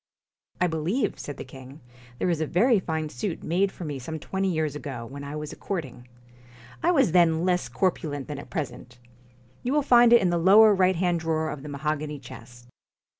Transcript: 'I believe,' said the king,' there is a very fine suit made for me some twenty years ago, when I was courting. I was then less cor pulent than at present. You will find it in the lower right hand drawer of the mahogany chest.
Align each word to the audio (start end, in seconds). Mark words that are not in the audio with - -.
'I 0.61 0.65
believe,' 0.65 1.19
said 1.19 1.37
the 1.37 1.43
king,' 1.45 1.79
there 2.17 2.31
is 2.31 2.41
a 2.41 2.47
very 2.47 2.79
fine 2.79 3.09
suit 3.09 3.43
made 3.43 3.71
for 3.71 3.85
me 3.85 3.99
some 3.99 4.17
twenty 4.17 4.49
years 4.51 4.75
ago, 4.75 5.05
when 5.05 5.23
I 5.23 5.35
was 5.35 5.53
courting. 5.53 6.07
I 6.81 6.89
was 6.89 7.11
then 7.11 7.45
less 7.45 7.69
cor 7.69 7.91
pulent 7.91 8.25
than 8.25 8.39
at 8.39 8.49
present. 8.49 8.97
You 9.61 9.73
will 9.73 9.83
find 9.83 10.11
it 10.11 10.19
in 10.23 10.31
the 10.31 10.39
lower 10.39 10.73
right 10.73 10.95
hand 10.95 11.19
drawer 11.19 11.51
of 11.51 11.61
the 11.61 11.69
mahogany 11.69 12.17
chest. 12.17 12.67